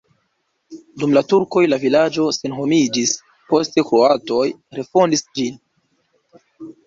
Dum 1.01 1.11
la 1.17 1.21
turkoj 1.33 1.61
la 1.73 1.77
vilaĝo 1.83 2.23
senhomiĝis, 2.37 3.13
poste 3.51 3.85
kroatoj 3.91 4.41
refondis 4.79 5.23
ĝin. 5.39 5.61